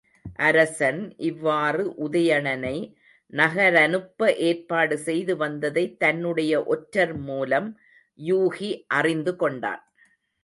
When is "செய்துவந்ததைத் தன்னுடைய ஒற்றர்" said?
5.05-7.15